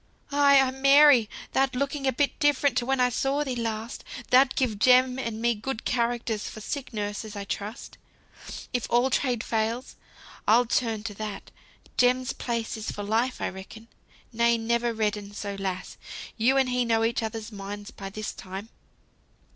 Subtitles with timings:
[0.31, 1.29] "Ay, ay, Mary!
[1.53, 4.03] thou'rt looking a bit different to when I saw thee last.
[4.31, 7.99] Thou'lt give Jem and me good characters for sick nurses, I trust.
[8.73, 9.85] If all trades fail,
[10.47, 11.51] I'll turn to that.
[11.97, 13.89] Jem's place is for life, I reckon.
[14.33, 15.97] Nay, never redden so, lass.
[16.35, 18.69] You and he know each other's minds by this time!"